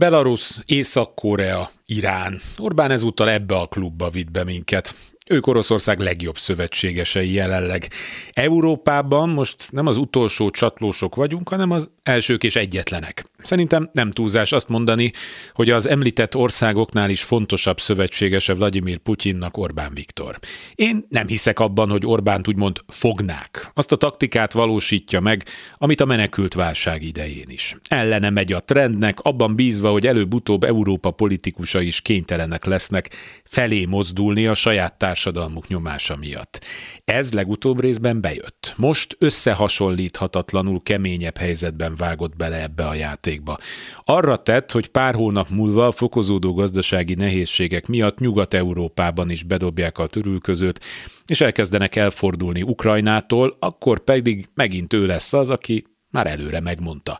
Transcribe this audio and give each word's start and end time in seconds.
Belarus, 0.00 0.60
Észak-Korea, 0.66 1.70
Irán. 1.86 2.40
Orbán 2.58 2.90
ezúttal 2.90 3.28
ebbe 3.30 3.56
a 3.56 3.66
klubba 3.66 4.10
vitt 4.10 4.30
be 4.30 4.44
minket. 4.44 4.94
Ők 5.32 5.46
Oroszország 5.46 5.98
legjobb 6.00 6.38
szövetségesei 6.38 7.32
jelenleg. 7.32 7.88
Európában 8.32 9.28
most 9.28 9.68
nem 9.70 9.86
az 9.86 9.96
utolsó 9.96 10.50
csatlósok 10.50 11.14
vagyunk, 11.14 11.48
hanem 11.48 11.70
az 11.70 11.90
elsők 12.02 12.44
és 12.44 12.56
egyetlenek. 12.56 13.24
Szerintem 13.42 13.90
nem 13.92 14.10
túlzás 14.10 14.52
azt 14.52 14.68
mondani, 14.68 15.10
hogy 15.52 15.70
az 15.70 15.88
említett 15.88 16.36
országoknál 16.36 17.10
is 17.10 17.22
fontosabb 17.22 17.80
szövetségese 17.80 18.54
Vladimir 18.54 18.96
Putyinnak 18.96 19.56
Orbán 19.56 19.94
Viktor. 19.94 20.38
Én 20.74 21.06
nem 21.08 21.26
hiszek 21.26 21.58
abban, 21.58 21.90
hogy 21.90 22.06
Orbánt 22.06 22.48
úgymond 22.48 22.80
fognák. 22.88 23.70
Azt 23.74 23.92
a 23.92 23.96
taktikát 23.96 24.52
valósítja 24.52 25.20
meg, 25.20 25.44
amit 25.78 26.00
a 26.00 26.04
menekült 26.04 26.54
válság 26.54 27.02
idején 27.02 27.48
is. 27.48 27.76
Ellene 27.88 28.30
megy 28.30 28.52
a 28.52 28.60
trendnek, 28.60 29.20
abban 29.20 29.54
bízva, 29.54 29.90
hogy 29.90 30.06
előbb-utóbb 30.06 30.64
Európa 30.64 31.10
politikusai 31.10 31.86
is 31.86 32.00
kénytelenek 32.00 32.64
lesznek 32.64 33.10
felé 33.44 33.84
mozdulni 33.84 34.46
a 34.46 34.54
saját 34.54 34.98
társadalmuk 35.20 35.68
nyomása 35.68 36.16
miatt. 36.16 36.64
Ez 37.04 37.32
legutóbb 37.32 37.80
részben 37.80 38.20
bejött. 38.20 38.72
Most 38.76 39.16
összehasonlíthatatlanul 39.18 40.82
keményebb 40.82 41.36
helyzetben 41.36 41.94
vágott 41.94 42.36
bele 42.36 42.62
ebbe 42.62 42.86
a 42.86 42.94
játékba. 42.94 43.58
Arra 44.04 44.36
tett, 44.36 44.70
hogy 44.70 44.88
pár 44.88 45.14
hónap 45.14 45.48
múlva 45.48 45.86
a 45.86 45.92
fokozódó 45.92 46.54
gazdasági 46.54 47.14
nehézségek 47.14 47.86
miatt 47.86 48.18
Nyugat-Európában 48.18 49.30
is 49.30 49.42
bedobják 49.42 49.98
a 49.98 50.06
törülközőt, 50.06 50.80
és 51.26 51.40
elkezdenek 51.40 51.96
elfordulni 51.96 52.62
Ukrajnától, 52.62 53.56
akkor 53.58 53.98
pedig 53.98 54.48
megint 54.54 54.92
ő 54.92 55.06
lesz 55.06 55.32
az, 55.32 55.50
aki 55.50 55.84
már 56.10 56.26
előre 56.26 56.60
megmondta. 56.60 57.18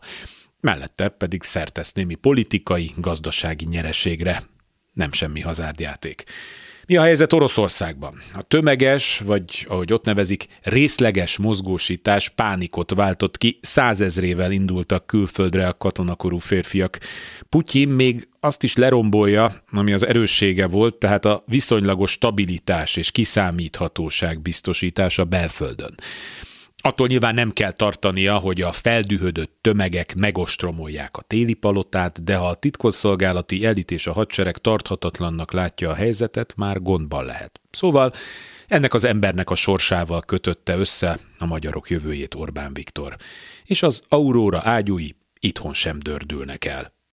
Mellette 0.59 1.09
pedig 1.09 1.43
szertesz 1.43 1.93
némi 1.93 2.15
politikai, 2.15 2.91
gazdasági 2.97 3.65
nyereségre. 3.65 4.41
Nem 4.93 5.11
semmi 5.11 5.41
hazárdjáték. 5.41 6.23
Mi 6.91 6.97
a 6.97 7.01
helyzet 7.01 7.33
Oroszországban? 7.33 8.13
A 8.35 8.41
tömeges, 8.41 9.21
vagy 9.25 9.65
ahogy 9.69 9.93
ott 9.93 10.05
nevezik, 10.05 10.45
részleges 10.61 11.37
mozgósítás 11.37 12.29
pánikot 12.29 12.93
váltott 12.93 13.37
ki, 13.37 13.59
százezrével 13.61 14.51
indultak 14.51 15.05
külföldre 15.05 15.67
a 15.67 15.77
katonakorú 15.77 16.37
férfiak. 16.37 16.99
Putyin 17.49 17.89
még 17.89 18.27
azt 18.39 18.63
is 18.63 18.75
lerombolja, 18.75 19.51
ami 19.71 19.93
az 19.93 20.05
erőssége 20.05 20.67
volt, 20.67 20.95
tehát 20.95 21.25
a 21.25 21.43
viszonylagos 21.47 22.11
stabilitás 22.11 22.95
és 22.95 23.11
kiszámíthatóság 23.11 24.41
biztosítása 24.41 25.23
belföldön. 25.23 25.95
Attól 26.83 27.07
nyilván 27.07 27.33
nem 27.33 27.51
kell 27.51 27.71
tartania, 27.71 28.37
hogy 28.37 28.61
a 28.61 28.71
feldühödött 28.71 29.57
tömegek 29.61 30.15
megostromolják 30.15 31.17
a 31.17 31.21
téli 31.21 31.53
palotát, 31.53 32.23
de 32.23 32.35
ha 32.35 32.47
a 32.47 32.55
titkosszolgálati 32.55 33.65
elit 33.65 33.91
és 33.91 34.07
a 34.07 34.13
hadsereg 34.13 34.57
tarthatatlannak 34.57 35.51
látja 35.51 35.89
a 35.89 35.93
helyzetet, 35.93 36.53
már 36.55 36.81
gondban 36.81 37.25
lehet. 37.25 37.61
Szóval 37.71 38.13
ennek 38.67 38.93
az 38.93 39.03
embernek 39.03 39.49
a 39.49 39.55
sorsával 39.55 40.21
kötötte 40.21 40.77
össze 40.77 41.19
a 41.37 41.45
magyarok 41.45 41.89
jövőjét 41.89 42.33
Orbán 42.33 42.73
Viktor. 42.73 43.15
És 43.65 43.83
az 43.83 44.03
Aurora 44.09 44.61
ágyúi 44.63 45.15
itthon 45.39 45.73
sem 45.73 45.99
dördülnek 45.99 46.65
el. 46.65 46.93